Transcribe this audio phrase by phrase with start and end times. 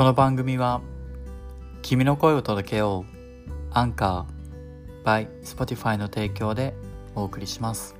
[0.00, 0.80] この番組は
[1.82, 6.72] 君の声を届けようアンカー by Spotify の提供で
[7.14, 7.94] お送りします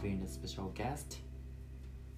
[0.00, 1.18] having a special guest.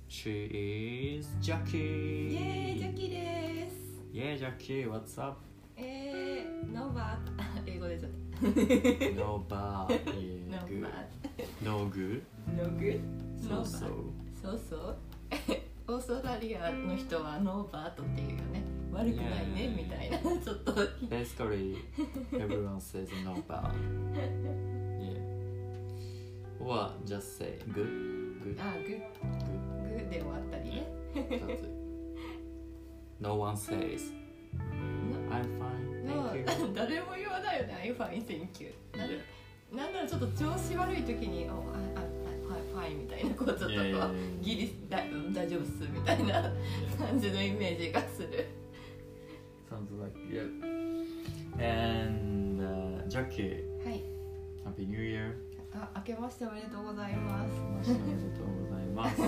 [0.09, 2.33] She is Jackie.
[2.33, 3.77] イエーイジャッキーです。
[4.13, 5.39] Yeah, Jackie, what's up?
[5.77, 8.13] えー、ノーバー英語でちょっ
[9.17, 9.87] No bad.
[10.05, 10.83] と Yeah, ノー good.
[10.83, 10.89] バ
[11.63, 12.23] No good.
[12.51, 13.01] ーノーグ
[13.41, 13.81] So ノー so.
[13.81, 14.01] バー
[14.43, 14.97] そうそう。
[15.89, 18.62] オーストラリアの人はノーバートっていうよね。
[18.93, 19.77] 悪くないね Yeah.
[19.77, 20.73] みたいなちょっと
[21.09, 21.77] Basically,
[22.33, 23.73] everyone says no bad.
[26.63, 26.69] Yeah.
[26.69, 28.97] Or just say good, good, あグ good.
[28.97, 30.87] ッグッで終わったりね。
[31.15, 31.69] That's it.
[33.21, 34.13] No one says,
[35.31, 36.75] I'm fine, の thank you.
[36.75, 37.79] 誰も言わないよね。
[37.85, 38.73] I'm fine, thank you。
[38.97, 39.21] なん Yeah.
[39.77, 41.55] なんならちょっと調子悪い時に、おあ
[41.97, 42.01] あ
[42.53, 44.43] はいファインみたいなこうちょっとこ Yeah, yeah, う yeah.
[44.43, 46.53] ギリ大大丈夫っすみたいな
[46.99, 48.47] 感じのイメージがする。
[49.71, 50.47] Sounds like yeah.
[51.59, 54.03] And uh, Jackie, はい。
[54.65, 55.35] Happy New Year.
[55.75, 57.51] あ、明けましておめでとうございます。
[57.61, 59.23] おめでとうございます。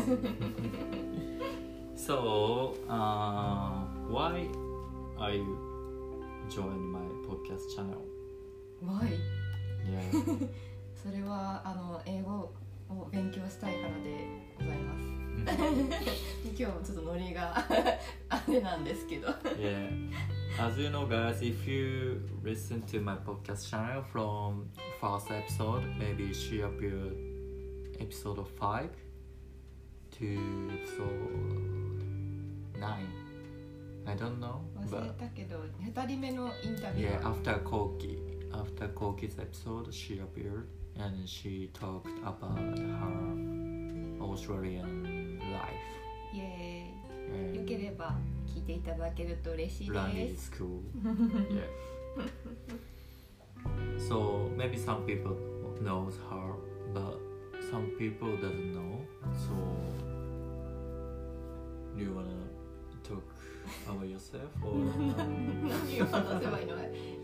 [1.96, 4.48] so, uh, why
[5.18, 5.44] are you
[6.48, 7.96] joining my podcast channel?
[8.82, 9.12] わい。
[9.88, 10.48] Yeah.
[10.94, 12.52] それはあの英語
[12.90, 14.28] を勉強したいからで
[14.58, 15.04] ございます。
[16.56, 17.54] 今日もちょっとノリが
[18.28, 19.28] あれなんですけど。
[19.28, 20.33] yeah.
[20.59, 26.33] As you know, guys, if you listen to my podcast channel from first episode, maybe
[26.33, 27.15] she appeared
[27.99, 28.89] episode five
[30.17, 32.03] to episode
[32.77, 33.07] nine.
[34.05, 37.31] I don't know, 忘れ but たけど、二人目のインタビュ yeah, ー。
[37.31, 38.17] after Koki,
[38.51, 45.69] after Koki's episode, she appeared and she talked about her Australian life
[46.33, 47.51] イエーイ。
[47.51, 48.32] and よければ聞い
[48.64, 50.50] ていただけると嬉しいです。
[50.50, 50.80] school.
[51.50, 51.62] yeah.
[53.98, 55.36] So maybe some people
[55.80, 56.54] knows her,
[56.92, 57.18] but
[57.70, 59.00] some people doesn't know.
[59.34, 59.54] So
[61.96, 62.28] do you wanna
[63.02, 63.22] talk
[63.88, 64.74] about yourself or?
[65.66, 66.76] 何を話せばいいの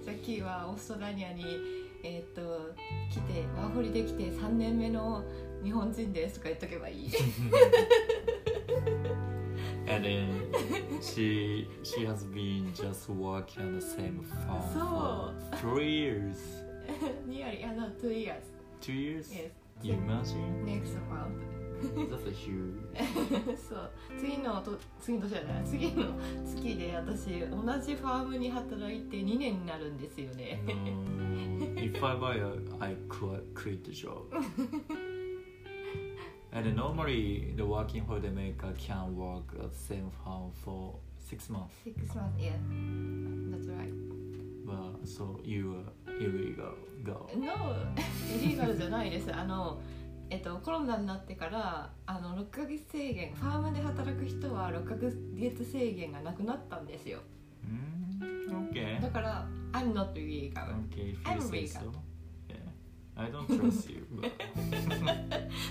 [0.03, 1.45] ジャッキーはオーストラリアに、
[2.03, 2.75] えーっと
[3.11, 5.23] 来てワーホリできて3年目の
[5.63, 7.11] 日本人ですとか言っとけばいい
[9.87, 10.40] and then
[11.01, 16.37] she she has been just working on the same farm for three years.
[17.27, 18.45] Nearly, uh, no, two years.
[18.81, 19.29] Two years?
[19.33, 19.51] Yes.
[19.83, 20.65] You imagine?
[20.65, 21.43] Next month.
[22.11, 22.77] That's a huge.
[23.57, 26.13] そう次のと次の年じゃない次の
[26.45, 34.25] 月で私同じファームに働いて2年になるんですよね No, if I buy a, I quit the job.
[36.53, 40.95] And normally, the working holiday maker can work at the same farm for
[41.29, 41.73] six months.
[41.85, 42.53] Six months, yeah.
[43.51, 43.93] That's right.
[44.67, 46.75] But so you are illegal.
[47.05, 47.29] Go.
[47.37, 47.75] No,
[48.35, 49.35] エリーガルじゃないです。
[49.35, 49.81] あの、
[50.29, 57.19] えっと、コロナになってからあの6ヶ月制限ファームで働く人は6ヶ月制限がなくなったんですよ
[57.69, 59.01] Mm, okay.
[59.03, 60.53] だから I'm not illegal
[60.93, 61.83] Okay, if you I'm say legal.
[61.83, 61.93] so.
[63.20, 63.28] Yeah.
[63.28, 64.32] I don't trust you, but.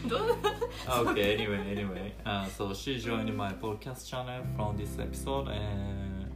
[0.09, 0.21] ど う
[1.11, 2.15] okay, anyway, anyway.
[2.25, 6.31] Uh, so she joined my podcast channel from this episode and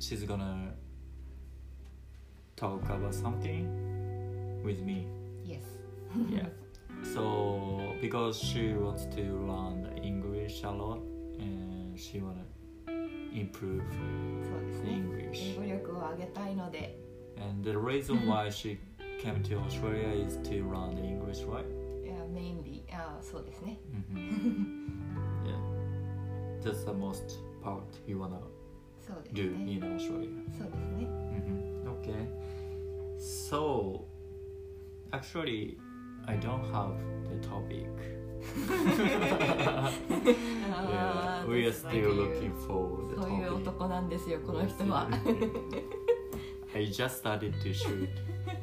[0.00, 0.72] she's gonna
[2.56, 3.66] talk about something
[4.64, 5.06] with me.
[5.44, 5.62] Yes
[6.30, 6.48] Yeah.
[7.14, 10.98] so because she wants to learn English a lot
[11.38, 12.42] and she wanna
[13.32, 13.84] improve
[14.42, 15.54] そうですね English.
[15.54, 16.98] 英語力を上げたいので
[17.38, 18.78] And the reason why she
[19.22, 21.64] came to Australia is to learn the English, right?
[22.04, 23.78] いやメインリーあそうですね
[24.10, 24.90] hmm
[25.44, 25.58] yeah.
[26.62, 28.38] That's the most part you wanna
[29.00, 30.30] そうです do ね in Australia.
[30.56, 32.26] そうですね hmm Okay.
[33.18, 34.04] So,
[35.10, 35.76] actually,
[36.26, 36.94] I don't have
[37.28, 37.88] the topic.
[39.66, 39.90] あ
[40.88, 42.22] yeah, ー we are just like still you.
[42.22, 43.54] looking for the そういう topic.
[43.62, 45.08] 男なんですよこの人は
[46.74, 48.08] I just started to shoot,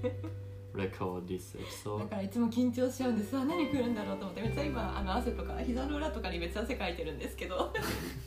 [0.78, 2.08] record this だ episode.
[2.08, 7.72] からいつも緊張しちゃうんですあ何来るんだろうと思ってめっちゃ今あの汗とか膝の裏とかにめっちゃ汗かいてるんですけど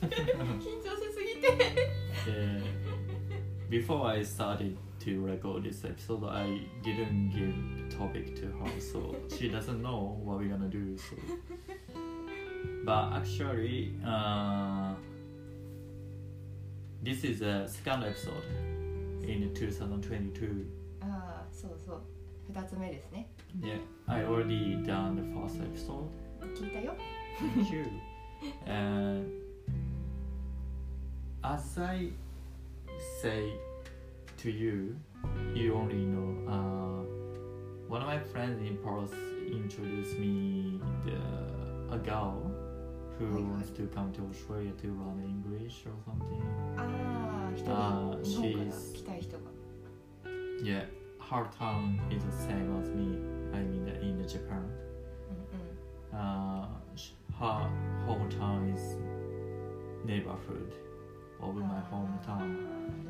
[0.02, 1.92] 緊張しすぎて
[2.26, 2.62] Yeah.
[3.68, 9.16] Before I started to record this episode, I didn't give the topic to her, so
[9.28, 10.96] she doesn't know what we're gonna do.
[10.96, 11.16] So,
[12.84, 14.94] but actually, uh,
[17.02, 18.44] this is the second episode
[19.24, 20.66] in 2022.
[21.00, 22.02] ああそうそう
[22.51, 23.27] 2つ目ですね
[23.59, 26.07] Yeah, I already done the first episode.
[26.55, 26.95] 聞いたよ
[27.39, 27.85] Thank you.
[28.65, 29.27] and
[31.43, 32.11] as I
[33.21, 33.53] say
[34.37, 34.95] to you,
[35.53, 36.47] you only know.
[36.47, 37.03] Uh,
[37.87, 39.11] one of my friends in Paris
[39.49, 41.15] introduced me the
[41.93, 42.51] a girl
[43.17, 43.41] who Hi, hi.
[43.49, 46.41] wants to come to Australia to learn English or something.
[46.77, 49.43] ああ一あー人日本から she's- 来たい人が
[50.63, 50.85] Yeah,
[51.32, 53.18] her town is the same as me.
[53.56, 54.64] I mean, in Japan.
[56.12, 56.66] Uh,
[57.40, 57.70] her
[58.06, 58.96] hometown is
[60.04, 60.72] neighborhood
[61.40, 62.56] of my あ hometown.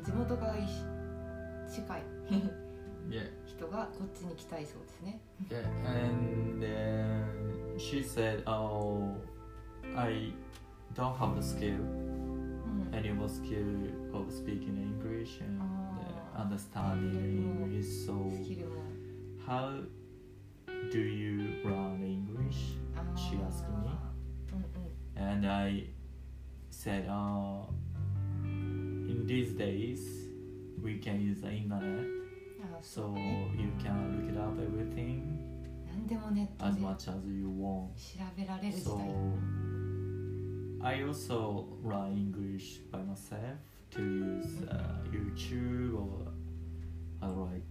[0.01, 0.55] ー地元が
[1.69, 2.03] 近い
[3.09, 5.67] Yeah, 人がこっちに来たいそうですね yeah.
[5.85, 9.17] And then she said, "Oh,
[9.97, 10.31] I
[10.95, 15.72] don't have the skill, うん、any more skill of speaking English and uh, Ah.
[16.36, 17.84] understanding English.
[17.84, 18.82] ス So, キルも
[19.46, 19.84] how
[20.92, 23.90] do you learn English?" あー She asked me.
[24.52, 24.68] うんうん
[25.20, 25.90] And I
[26.70, 27.64] said, uh,
[28.44, 30.00] in these days,
[30.82, 32.06] we can use the internet,
[32.62, 35.22] あーそう so ね you can look it up everything
[35.86, 37.88] 何でもネット as で much as you want.
[37.96, 38.96] 調べられる時 So
[40.80, 43.56] 代 I also learn English by myself
[43.95, 44.73] To use uh,
[45.11, 46.31] YouTube or
[47.21, 47.63] other like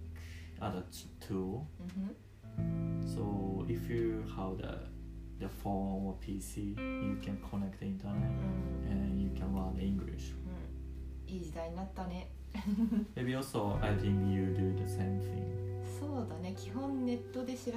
[0.61, 1.67] other t- tool.
[1.81, 2.17] うんふん
[3.07, 4.91] So if you have the
[5.41, 8.31] the phone or PC, you can connect the internet
[8.87, 10.35] うん and you can learn English.
[11.27, 12.29] うんいい時代になったね
[13.17, 15.43] Maybe also I think you do the same thing.
[15.99, 17.77] そうだね基本ネットで調べて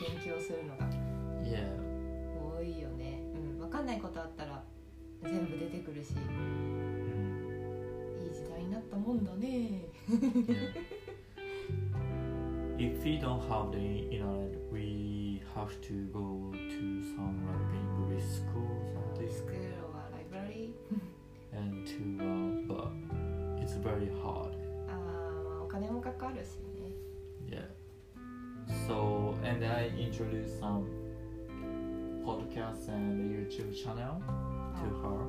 [0.00, 0.88] 勉強するのが
[1.42, 1.66] Yeah.
[2.56, 4.62] 多いよねうん分かんないことあったら
[5.24, 6.97] 全部出てくるし Mm,
[12.78, 18.70] If we don't have the internet, we have to go to some like English school
[18.96, 19.36] or something.
[19.36, 20.70] School or library.
[21.52, 22.92] and to uh, but
[23.60, 24.54] it's very hard.
[24.88, 25.64] Ah,
[27.50, 27.68] yeah.
[28.86, 30.86] So and I introduced some
[32.24, 34.22] podcasts and YouTube channel
[34.78, 35.02] to ah.
[35.02, 35.20] her.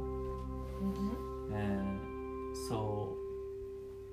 [0.84, 1.54] Mm-hmm.
[1.54, 3.19] And so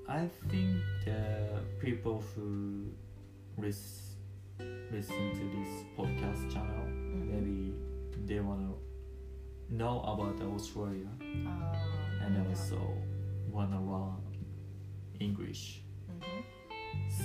[0.08, 2.92] I think the people who
[3.58, 4.16] lis-
[4.90, 7.72] listen to this podcast channel うん maybe
[8.26, 8.76] they want to
[9.74, 11.08] know about Australia
[11.46, 12.76] あー and also
[13.52, 14.16] want to learn
[15.18, 16.22] English うん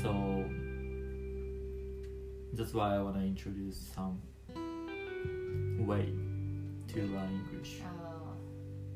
[0.02, 0.10] so
[2.56, 4.20] that's why I want to introduce some
[5.86, 6.06] way
[6.88, 8.24] to learn English あ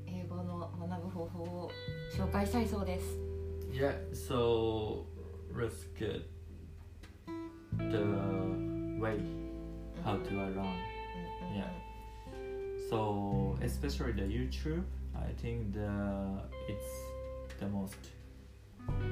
[0.07, 1.71] ー英語の学ぶ方法を
[2.15, 3.19] 紹介したいそうです
[3.72, 5.06] yeah so
[5.50, 6.28] risk it
[7.78, 8.06] the
[8.98, 9.20] way
[10.04, 10.78] how to I run
[11.54, 11.70] yeah
[12.88, 14.84] so especially the YouTube
[15.14, 16.92] I think the it's
[17.58, 17.96] the most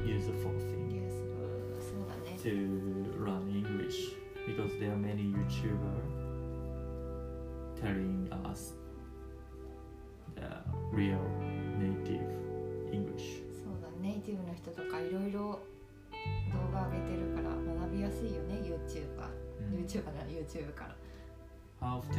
[0.06, 2.42] useful thing yes.
[2.42, 4.14] to run English
[4.46, 5.96] because there are many YouTuber
[7.80, 8.72] telling us
[10.34, 10.50] the
[10.92, 11.26] real
[14.24, 15.60] ティブの人とかいろいろ
[16.52, 20.96] 動画上げてるから学びやすいよね YouTuberYouTuber、うん、から。
[21.80, 22.06] How ら。
[22.08, 22.10] え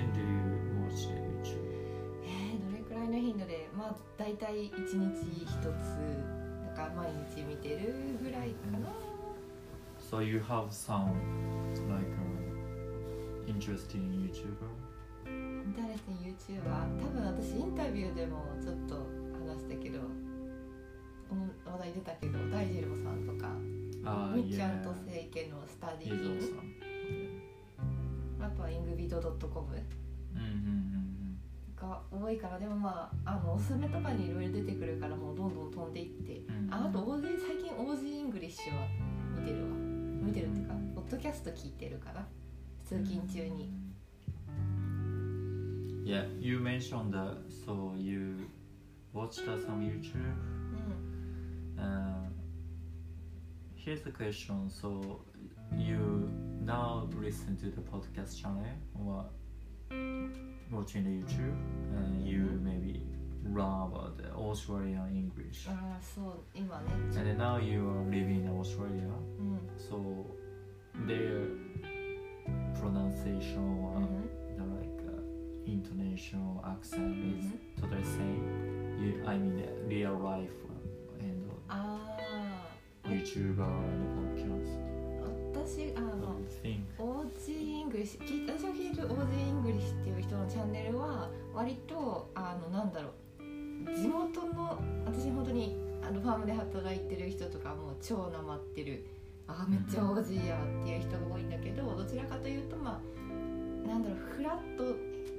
[0.85, 1.79] YouTube から
[2.24, 2.25] え、
[2.62, 4.85] どれくらいの頻度でまあ大体1日
[5.45, 5.65] 1つ
[6.67, 8.77] だから毎日見てるぐらいかな、
[13.45, 14.69] インタレスティ have some、YouTuber?
[15.25, 15.29] イ
[15.67, 19.07] ンターネットユーチューバー、多分私インタビューでもちょっと
[19.47, 20.00] 話したけど、
[21.65, 23.50] 話題出たけど大二郎さんとか
[24.05, 26.60] Uh, みっちゃ.んと聖家のスタディー awesome.
[28.39, 29.65] あとはイングビド .com
[30.36, 31.82] Mm-hmm.
[31.82, 38.82] が多いからでもまああのおすすめとかにいろいろ出てくるからもうどんどん飛んでいってああと OG 最近 OG イングリッシュは
[39.39, 42.27] 見てるわ見てるっていうかポッドキャスト聞いてるかな
[42.84, 43.72] 通勤中に
[46.05, 47.36] Yeah, you mentioned that.
[47.65, 48.48] So you
[49.13, 50.36] watched uh, some YouTube?
[51.76, 52.28] うん Uh,
[53.75, 54.68] here's the question.
[54.68, 55.20] So
[55.73, 56.28] you
[56.64, 59.25] now listen to the podcast channel or
[60.70, 61.56] watching the YouTube,
[61.97, 63.02] and you maybe
[63.44, 65.66] learn about the Australian English.
[65.68, 70.26] ああそう今ね And then now you are living in Australia, うん、 so
[71.06, 71.49] their
[72.75, 75.11] pronunciation う or ん the like uh,
[75.66, 77.59] intonation or accent is Mhm.
[77.80, 78.44] totally same.
[79.00, 80.63] You, I mean, the real life and あ
[83.15, 84.05] あ YouTuber and
[84.36, 84.86] podcast.
[85.53, 87.01] 私あ What の do you think?
[87.01, 99.05] オージーイングリッシュ聞い私が聞いてるオージーイングリッシュっていう人のチャンネルは割とあのなんだろう地元の私本当にあのファームで働いてる人とかもう超なまってる
[99.48, 103.01] あめっちゃオージーやっていう人が多いんだけどどちらかというとま
[103.86, 104.84] あなんだろうフラット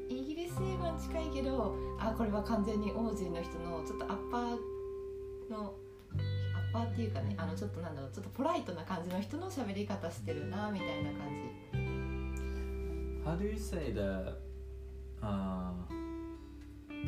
[0.08, 5.74] イギリス英語に近いけどあこれは完全にオージーの人のちょっとアッパーの
[6.76, 11.28] パーっていうかねあのちょっとなんだろうちょっとポライトな感じの人の喋り方してるなみたいな感
[11.72, 11.78] じ
[13.24, 14.34] How do you say the
[15.22, 15.72] uh,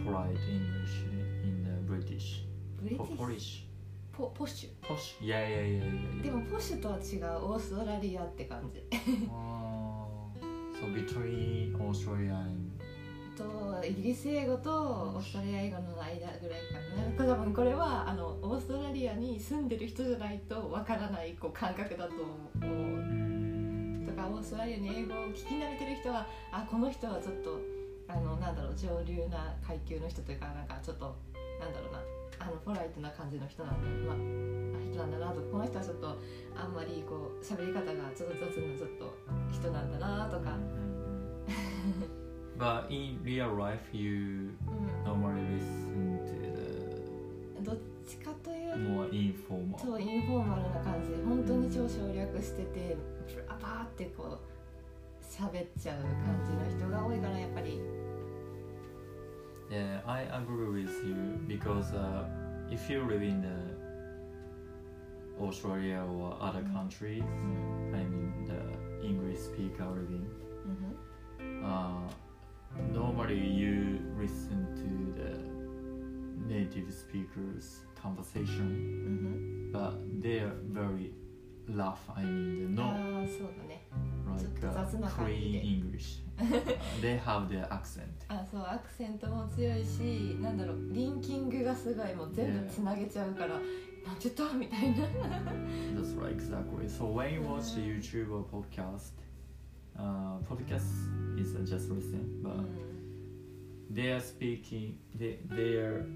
[0.04, 1.04] polite English
[1.44, 2.44] in the British?
[2.80, 3.68] ブリテ Po- ィッシュ Polish?
[4.12, 5.20] ポポッシ Posh?
[5.20, 6.20] Yeah, yeah, yeah, yeah.
[6.20, 6.34] ュで yeah.
[6.34, 8.82] もポッシュとは違うオーストラリアって感じ
[9.30, 10.32] Oh,
[10.80, 12.67] so between Australia and
[13.38, 16.60] とイギリス英語とオーストラリア英語の間ぐらい
[17.16, 17.34] かな。
[17.34, 22.58] 多分これはあのオーストラリアに住んでる人じゃないとわからないこう感覚だと思う。
[22.58, 27.60] mm, とかオーストラリアに英語を聞き慣れてる人はあこの人はちょっと
[28.08, 31.14] あのなんだろう上流な階級の人というかなんかちょっと
[31.60, 32.00] なんだろうな
[32.40, 34.16] あのポライトな感じの人なんだ,、まあ、
[34.82, 36.18] 人なんだなとかこの人はちょっと
[36.56, 39.14] あんまりこう喋り方がちょっと雑なちょっと
[39.52, 40.56] 人なんだなとか、
[42.58, 46.18] but in real life, you う normally listen
[47.56, 49.76] to ん、どっちかという the more informal.
[49.80, 52.96] とインフォーマルな感じで本当に超省略してて
[53.34, 54.38] ブラバーってこう
[55.24, 56.10] 喋っちゃう感
[56.44, 57.80] じの人が多いからやっぱり
[59.70, 61.14] Yeah, I agree with you
[61.46, 62.24] because uh,
[62.70, 63.78] if you live in the
[65.44, 66.72] Australia or other Mm.
[66.72, 70.24] countries, うん I mean the English speaker living,
[71.38, 72.08] うん uh,
[72.91, 81.11] normally you listen to the native speakers conversation, うん、 but they're very
[81.69, 81.97] rough.
[82.15, 83.87] I mean, they're あ not あそうだね
[84.27, 85.59] like ちょっと雑な uh, 感じで。
[85.61, 86.23] clean English.
[86.37, 88.03] Uh, they have their accent.
[88.27, 93.61] あそうアクセントも強いしなんだろうリンキングがすごいもう全部つなげちゃうから、なん
[94.19, 95.05] て言ったみたいな
[95.95, 96.87] That's right, exactly.
[96.89, 99.13] So when you watch the YouTube or podcast,
[99.98, 100.90] uh, podcast
[101.38, 102.66] is uh, just recent, but mm.
[103.90, 106.06] they are speaking, they, their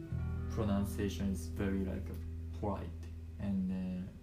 [0.51, 2.07] pronunciation is very like
[2.61, 2.89] polite,
[3.41, 3.73] and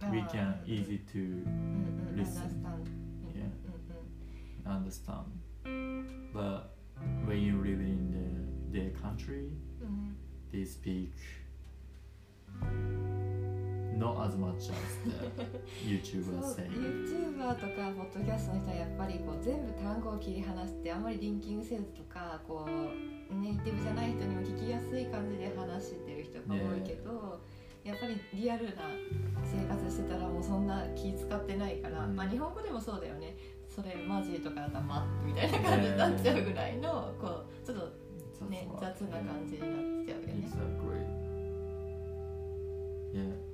[0.01, 4.71] uh, we ah, can easy to mm-hmm, listen, mm-hmm, yeah, mm-hmm.
[4.71, 5.25] understand.
[6.33, 6.75] But
[7.25, 8.11] when you live in
[8.71, 9.51] the, their country,
[10.51, 11.13] they speak.
[13.99, 14.71] Not as much as
[15.03, 15.11] the
[15.85, 16.63] YouTuber say.
[16.71, 27.39] YouTuber とかポッドキャストの人はやっぱりこう全部単語を切り離してあんまりリンキングせずとかこうネイティブじゃない人にも聞きやすい感じで話してる人が多いけど、
[27.83, 28.83] やっぱりリアルな
[29.43, 33.35] 生活してたらもうそんな気使ってないから、うんまあ日本語でもそうだよね
[33.67, 40.47] それマジとかだったら「ま」みたいな感じになっちゃうぐらいのこうちょっとね.雑な感じになっちゃうよね。
[40.47, 41.03] Exactly.
[43.13, 43.48] Yeah.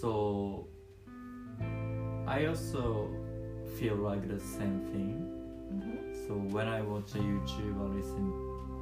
[0.00, 0.68] so
[2.26, 3.08] i also
[3.78, 5.16] feel like the same thing
[5.72, 6.26] mm-hmm.
[6.26, 8.26] so when i watch a youtube or listen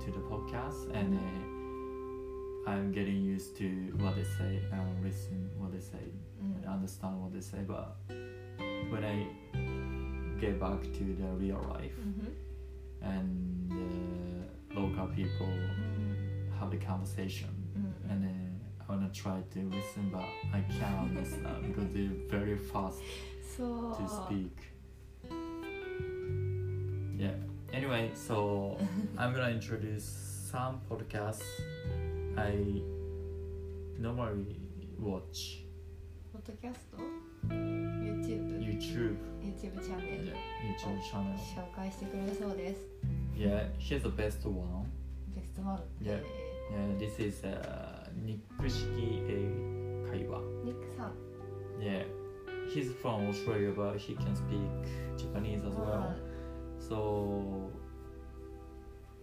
[0.04, 3.68] to the podcast and uh, i'm getting used to
[3.98, 6.06] what they say and listen what they say
[6.42, 6.56] mm-hmm.
[6.56, 7.96] and understand what they say but
[8.90, 9.26] when i
[10.40, 12.28] get back to the real life mm-hmm.
[13.02, 16.58] and uh, local people mm-hmm.
[16.58, 18.10] have the conversation mm-hmm.
[18.10, 18.35] and then
[18.95, 20.21] I wanna try to listen but
[20.53, 23.01] I can't understand because they're very fast
[23.57, 24.51] そう to speak.
[27.17, 27.33] Yeah.
[27.73, 28.77] Anyway, so
[29.17, 30.03] I'm gonna introduce
[30.51, 31.41] some podcasts
[32.37, 32.81] I
[33.99, 34.59] normally
[34.99, 35.63] watch
[36.33, 36.97] ポッドキャスト
[37.47, 39.17] YouTube YouTube.
[39.41, 40.33] YouTube チャンネル Yeah,
[40.77, 41.35] YouTube channel.
[41.55, 42.81] 紹介してくれるそうです
[43.35, 44.85] Yeah, here's the best one.
[45.35, 46.19] ベストワンって Yeah.
[46.71, 47.84] Yeah, this is uh,
[48.23, 48.85] ニック式
[49.27, 50.41] 英会話。
[50.63, 51.13] ニックさん
[51.79, 52.05] Yeah,
[52.73, 54.69] he's from Australia, but he can speak
[55.17, 56.13] Japanese as well.
[56.77, 57.69] So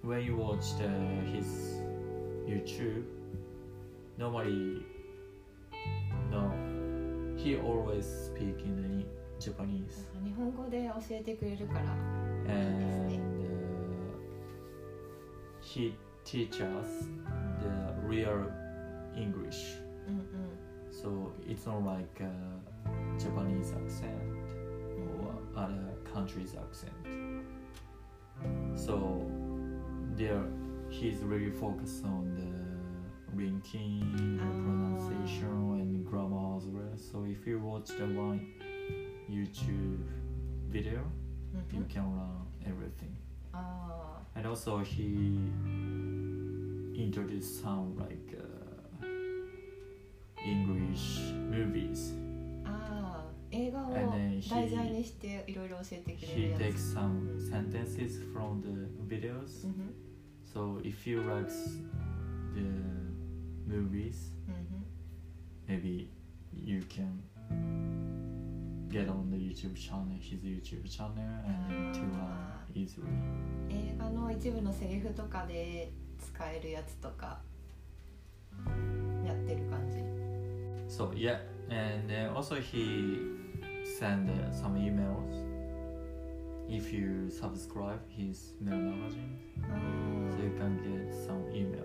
[0.02, 0.88] when you watch the,
[1.32, 1.80] his
[2.46, 3.04] YouTube,
[4.16, 4.82] normally
[6.30, 6.50] no,
[7.36, 9.06] he always speak in the
[9.38, 11.94] Japanese, 日本語で教えてくれるから
[12.48, 13.20] and uh,
[15.60, 17.08] he teach us
[17.60, 17.68] the
[18.08, 18.50] real
[19.15, 19.75] English.
[20.09, 20.63] Mm-mm.
[20.91, 22.21] So it's not like
[23.19, 24.21] Japanese accent
[24.97, 25.57] or mm-hmm.
[25.57, 26.93] other country's accent.
[28.75, 29.25] So
[30.15, 30.43] there,
[30.89, 34.45] he's really focused on the linking, oh.
[34.45, 34.51] Ah.
[34.63, 36.95] pronunciation, and grammar as well.
[36.95, 38.53] So if you watch the one
[39.29, 40.03] YouTube
[40.69, 40.99] video,
[41.55, 41.77] mm-hmm.
[41.77, 43.15] you can learn everything.
[43.53, 44.19] Ah.
[44.35, 45.39] And also he
[46.95, 48.37] introduced some like.
[48.39, 48.52] Uh,
[55.91, 58.69] えてくれるやつ takes some sentences from the
[59.07, 59.65] videos.
[59.65, 59.93] うん
[60.53, 61.49] So if you like
[62.53, 62.61] the
[63.67, 64.55] movies, うん
[65.67, 66.07] ふん maybe
[66.53, 67.19] you can
[68.89, 72.59] get on the YouTube channel, his YouTube channel, and to learn Ah.
[72.75, 73.07] easily.
[73.69, 77.41] 映画の一部のセリフとかで使えるやつとか
[79.25, 79.97] やってる感じ
[80.87, 83.17] So yeah, and then also he
[83.99, 85.31] send uh, some emails
[86.69, 89.75] if you subscribe his mail magazine, あ
[90.31, 91.83] so you can get some email.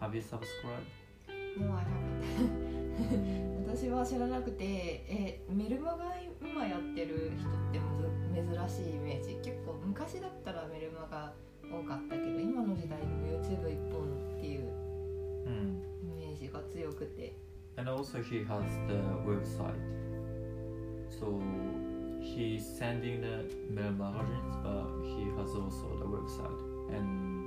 [0.00, 0.86] Have you subscribed?
[1.28, 11.32] ーもう I haven't 私は知らなくてえメルマガ今やってる人ってむず珍しいイメージ結構昔だったらメルマガ
[11.70, 14.68] 多かったけど今の時代も YouTube 一本っていう
[15.48, 15.80] Mm.
[16.02, 17.34] イメージが強くて
[17.76, 19.72] And also he has the website.
[21.08, 21.40] So
[22.21, 26.59] he's sending the mail magazines, but he has also the website,
[26.95, 27.43] and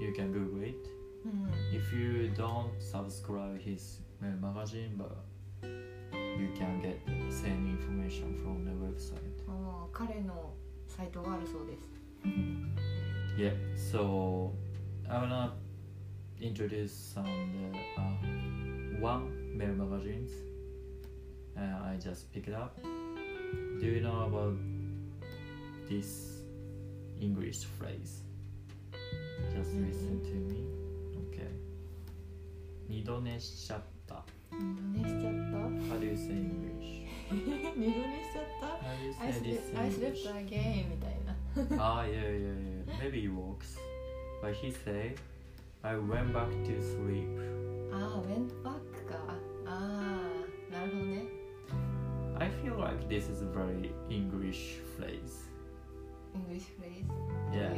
[0.00, 0.76] you can Google it.
[1.24, 5.16] うん If you don't subscribe his mail magazine, but
[5.62, 9.18] you can get the same information from the website.
[9.48, 10.54] あー彼の
[10.86, 11.88] サイトがあるそうです
[13.36, 13.52] Yeah.
[13.76, 14.52] So
[15.08, 15.52] I wanna
[16.40, 20.30] introduce some the uh, one mail magazines.
[21.56, 22.78] Uh, I just picked up.
[23.80, 24.56] Do you know about
[25.88, 26.40] this
[27.20, 28.22] English phrase?
[29.52, 30.64] Just listen to me.
[31.28, 31.50] Okay.
[32.88, 34.24] 二度寝しちゃった。
[34.52, 37.06] 二度寝しちゃった How do you say English?
[37.30, 40.22] 二 度寝しちゃった How do you I say this slept, in I English?
[40.22, 41.34] slept again みたいな
[41.78, 42.54] ah, yeah, yeah,
[42.86, 42.98] yeah.
[43.00, 43.78] Maybe it works.
[44.42, 45.16] But he said,
[45.82, 47.28] I went back to sleep.
[47.92, 49.18] ああ、ウェンバックか。
[49.66, 51.37] ああ、なるほどね。
[52.61, 55.43] feel like this is a very English phrase.
[56.35, 57.05] English phrase?
[57.53, 57.73] Yeah.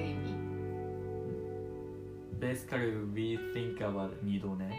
[2.39, 4.72] Basically, we think about nidone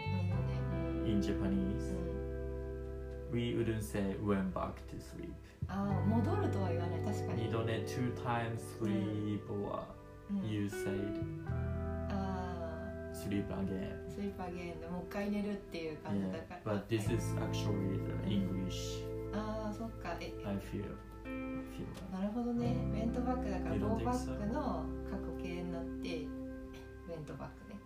[1.05, 1.93] in Japanese.
[1.93, 3.31] Mm.
[3.31, 5.33] We wouldn't say went back to sleep.
[5.69, 6.99] Ah, ああ、戻るとは言わない。
[7.01, 7.49] 確かに。
[7.49, 9.39] Midone two times mm.
[9.39, 9.79] sleep or
[10.31, 10.47] mm.
[10.47, 11.23] you said
[12.09, 12.43] ah.
[13.13, 13.95] sleep again.
[14.09, 14.91] Sleep again.
[14.91, 16.73] もう一回寝るっていう感じだから。
[16.73, 19.12] Yeah, but this is actually the English.
[19.33, 20.15] ああ、そっか。
[20.19, 20.59] え、I feel.
[20.61, 22.11] feel like.
[22.11, 22.75] なるほどね。
[22.93, 24.13] ウェントバックだから You ロ don't ー think バ?
[24.13, 27.79] ックの過去形になって、ウェントバックね。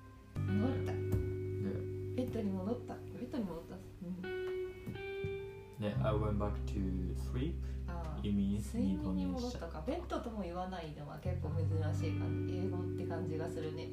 [0.62, 0.91] 戻った。
[0.91, 2.15] Yeah.
[2.15, 2.93] ベッドに戻った。
[2.95, 3.75] ベッドに戻った。
[3.75, 4.38] うん。
[5.79, 7.53] Yeah, I went back to sleep.
[7.88, 8.19] ああ。
[8.23, 13.88] It means 睡眠に戻ったかベッドとも言わないのは結構珍しい感じ英語って感じがするね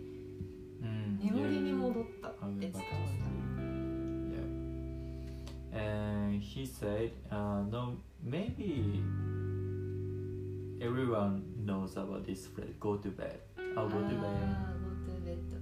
[0.83, 1.77] Mm, 眠りに yeah.
[1.77, 3.44] 戻ったっ I went て back 使 to う
[5.74, 9.02] And he said, uh, no, maybe
[10.82, 13.40] everyone knows about this phrase, go to bed.
[13.78, 14.18] I'll go to あ bed.
[14.18, 15.58] ー go to bed う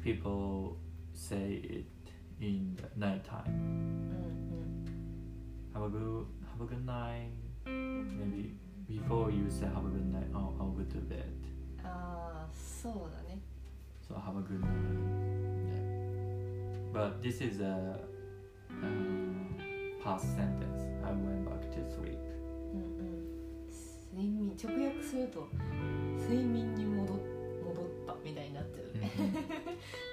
[0.00, 0.76] ん People
[1.14, 1.86] say it
[2.40, 3.48] in the night time.
[3.48, 4.84] うん
[5.74, 7.30] Have a good, have a good night.
[7.66, 8.54] Maybe
[8.86, 11.24] before you say have a good night, I'll, I'll go to bed.
[11.78, 13.40] うんああそうだね
[14.06, 14.68] So have a good night.
[15.72, 16.92] Yeah.
[16.92, 17.98] But this is a
[18.70, 18.84] uh,
[20.03, 20.81] past sentence.
[21.03, 22.17] I went back to sleep.
[22.73, 23.09] うんうん
[24.11, 25.47] 睡眠直訳すると
[26.19, 27.17] 睡眠に戻っ
[27.63, 29.33] 戻ったみたいになっちゃうね Mhm.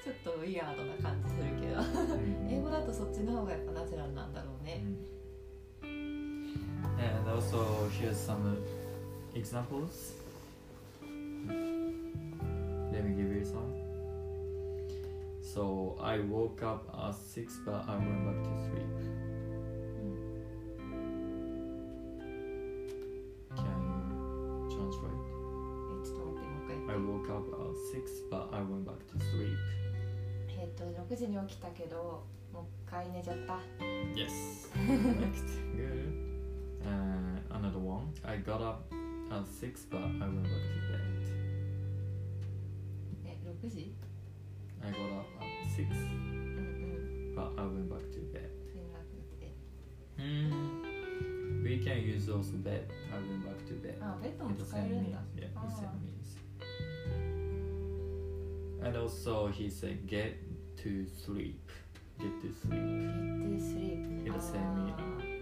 [0.05, 2.59] ちょっとウィアードな感じするけど Mhm.
[2.59, 4.83] 英語だとそっちの方がやっぱナチュラルなんだろうね
[5.83, 6.57] Mhm.
[6.99, 8.57] And also here's some
[9.35, 10.14] examples.
[12.92, 13.75] Let me give you some.
[15.42, 18.42] So I woke up at six, but I went back
[27.25, 29.57] woke up at six, but I went back to sleep.
[30.60, 33.60] えっと6時に起きたけどもう一回寝ちゃった
[34.15, 34.69] Yes.
[34.75, 35.45] Next.
[35.75, 36.13] Good.
[36.84, 38.12] Uh, another one.
[38.23, 38.91] I got up
[39.31, 41.01] at six, but I went back to bed.
[43.25, 43.93] え6時
[44.84, 47.36] I I got up at six, うんうん。
[47.36, 48.49] but I went back to bed.
[48.75, 49.53] 連絡で。
[50.17, 51.63] Mm.
[51.63, 52.88] We can use also bed.
[53.12, 53.97] I went back to bed.
[54.01, 55.12] あ、ベッドも With the 使え same るん means.
[55.13, 55.21] だ。
[55.36, 55.67] Yeah, Ah.
[55.67, 56.24] the same means.
[58.87, 60.37] and also he said get
[60.85, 61.59] to sleep.
[62.20, 62.70] Get to sleep.
[62.70, 64.22] Get to sleep.
[64.22, 65.36] With the same あ oh.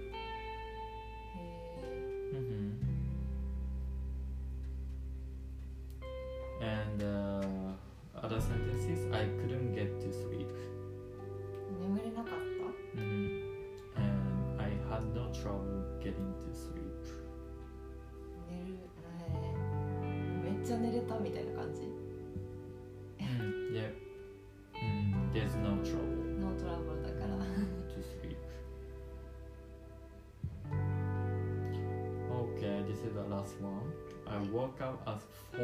[34.54, 35.22] woke up at
[35.58, 35.62] 4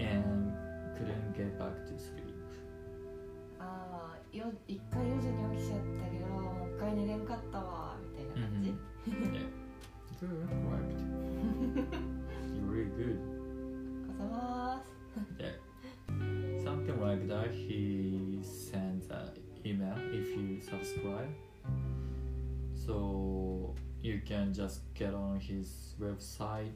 [0.00, 0.52] and
[0.96, 2.34] couldn't get back to sleep.
[3.58, 8.70] ああ、よ一回4時に起きちゃったけど、もう一回寝れんかったわみたいな感じ。
[9.06, 9.48] yeah.
[10.20, 11.00] Good, correct.
[12.54, 13.18] You're really good.
[14.20, 15.34] あざます。
[15.38, 15.58] Yeah.
[16.62, 17.50] Something like that.
[17.50, 19.32] He sends an
[19.64, 21.28] email if you subscribe.
[22.74, 26.72] So you can just get on his website.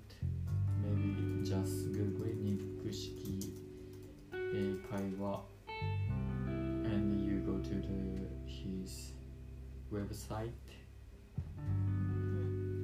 [0.92, 2.38] Maybe just Google it.
[2.88, 3.11] 肉式
[4.55, 5.44] 英会話
[6.85, 9.12] and you go to the his
[9.92, 10.53] website.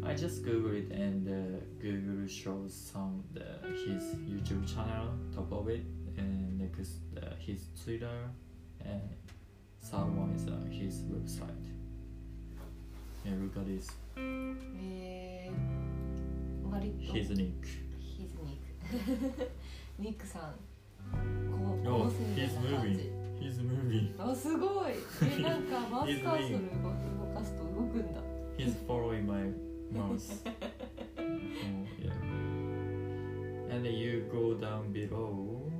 [0.05, 5.69] I just Google it and uh, Google shows some the his YouTube channel top of
[5.69, 5.87] it
[6.19, 8.29] and next uh, his Twitter
[8.85, 9.01] and
[9.81, 11.65] third one is uh, his website.
[13.25, 13.89] Yeah, look at this.
[14.17, 17.15] えー、割と。
[17.15, 17.88] His nick.
[20.00, 20.26] ニック。
[20.26, 20.42] さん。
[21.52, 23.12] こう、Oh, 高性 he's な感.じ。
[23.40, 24.14] He's moving.
[24.20, 24.94] あ、すごい。
[25.24, 28.22] え、なんかマウスカーソル動かすと動くんだ。
[28.58, 29.54] He's following my
[29.94, 30.42] mouse.
[31.18, 31.24] oh
[32.00, 32.14] yeah.
[33.74, 35.72] And you go down below.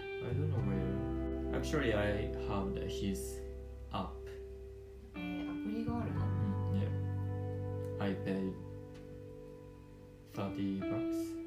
[0.00, 1.58] I don't know where.
[1.60, 3.40] Actually, I have the, his
[3.92, 4.08] app.
[5.14, 6.20] えー、アプリがあるの
[6.72, 8.04] Mm, yeah.
[8.04, 8.52] I paid
[10.34, 11.37] 30 bucks.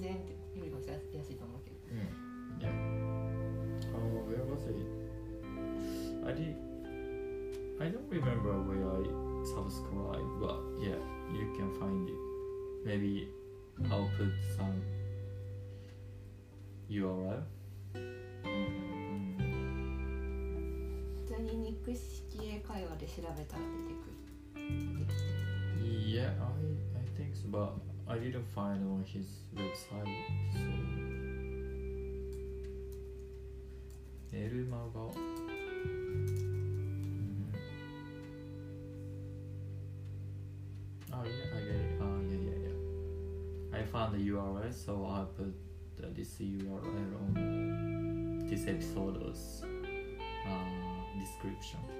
[0.00, 1.96] 3000円ってよりも安安いと思うけど Mm,
[2.60, 2.70] yeah.
[3.94, 4.76] Oh, where was it?
[6.24, 6.54] I did.
[7.80, 9.02] I don't remember where I
[9.44, 10.98] subscribed, but yeah,
[11.32, 12.14] you can find it.
[12.84, 13.28] Maybe
[13.90, 14.80] I'll put some
[16.88, 17.42] URL.
[21.26, 24.62] 普通に肉式英会話で調べたら出てくる
[24.98, 25.30] 出てきて
[25.80, 26.44] Yeah, I,
[26.98, 27.72] I think so, but
[28.09, 30.27] I didn't find on his website.
[30.53, 30.95] So.
[34.35, 34.99] メルマガ。
[34.99, 35.15] Mhm.
[41.13, 42.01] Oh yeah, I get it.
[42.01, 43.79] Oh yeah, yeah, yeah.
[43.79, 45.55] I found the URL, so I put
[46.03, 50.49] uh, this URL on this episode's uh,
[51.17, 51.98] description.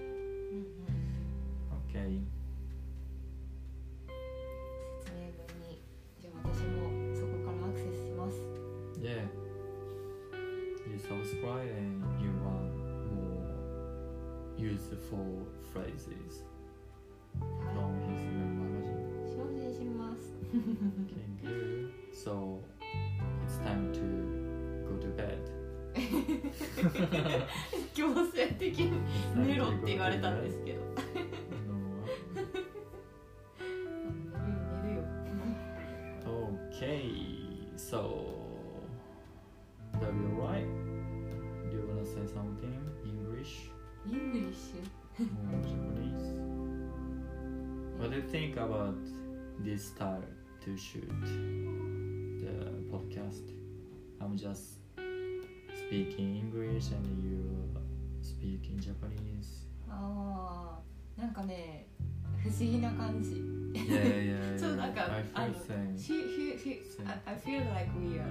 [15.72, 16.44] Phrases
[17.38, 18.98] は from his magazine.
[19.26, 20.20] い精進します
[20.52, 21.90] Okay, good.
[22.12, 22.60] So
[23.46, 24.00] it's time to
[24.88, 25.38] go to bed.
[27.94, 28.92] 強制的に
[29.36, 30.69] 寝ろって言われたん.ですけど
[54.30, 54.78] I'm just
[55.74, 57.42] speaking English and you
[58.22, 59.66] speak in Japanese.
[59.88, 60.78] ュあ
[61.18, 61.88] あなんかね
[62.40, 63.42] 不思議な感じ。
[63.74, 64.58] Yeah, yeah, yeah.
[64.58, 65.50] そうなんか I
[67.26, 68.22] あ feel like weird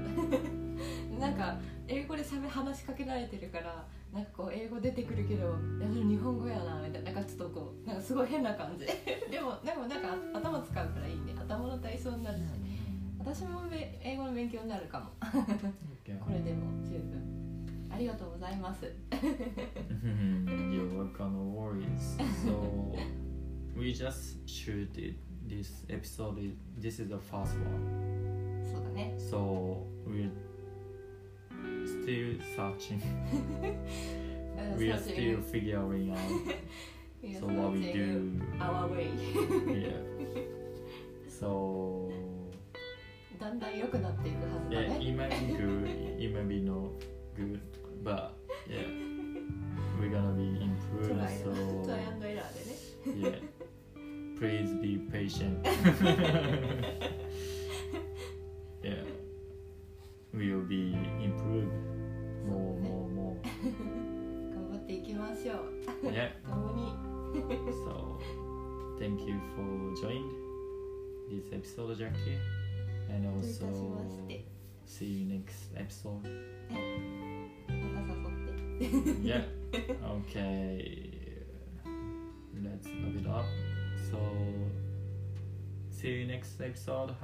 [1.19, 1.57] なんか
[1.89, 7.11] 英語でしゃべ話しかけられてるからなんかこう英語出てくるけどいやそれ日本語やなみたいな。
[7.11, 8.85] なんかちょっとこうなんかすごい変な感じ。
[9.29, 11.35] でもでもなんか頭使うからいいね。
[11.37, 12.43] 頭の体操になるし
[13.19, 17.21] 私もべ英語の勉強になるかも.これでも十分
[17.91, 22.17] ありがとうございます You're welcome, no worries.
[22.45, 22.95] So
[23.77, 25.15] we just shooted
[25.47, 26.55] this episode.
[26.79, 28.63] This is the first one.
[28.71, 30.31] そうだねね So we're
[31.85, 33.01] still searching.
[33.61, 36.17] うん We are still figuring out.
[37.39, 38.41] So what we do.
[38.59, 39.09] our way
[39.67, 39.93] Yeah.
[41.27, 42.09] So
[43.39, 45.87] だんだん良くなっていくはず yeah, だね it might be good.
[46.19, 46.91] It might be not
[47.37, 47.59] good,
[48.03, 48.33] but
[48.67, 48.85] yeah,
[49.99, 51.07] we're gonna be ト improved.
[51.07, 51.53] So
[51.85, 55.63] トライアンドエラーでね yeah, please be patient.